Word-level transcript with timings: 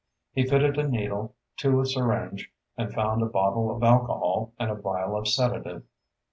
He 0.33 0.47
fitted 0.47 0.79
a 0.79 0.87
needle 0.87 1.35
to 1.57 1.79
a 1.79 1.85
syringe 1.85 2.51
and 2.75 2.91
found 2.91 3.21
a 3.21 3.27
bottle 3.27 3.69
of 3.69 3.83
alcohol 3.83 4.51
and 4.57 4.71
a 4.71 4.75
vial 4.75 5.15
of 5.15 5.27
sedative. 5.27 5.83